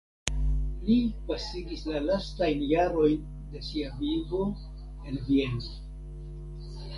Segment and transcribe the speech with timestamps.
[0.85, 0.95] Li
[1.27, 4.41] pasigis la lastajn jarojn de sia vivo
[5.13, 5.71] en Vieno.